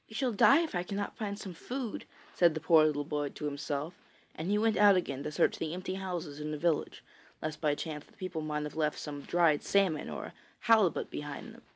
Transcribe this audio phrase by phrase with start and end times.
[0.09, 3.45] ]'We shall die if I cannot find some food,' said the poor little boy to
[3.45, 3.93] himself,
[4.33, 7.03] and he went out again to search the empty houses in the village,
[7.39, 11.53] lest by chance the people might have left some dried salmon or a halibut behind
[11.53, 11.61] them.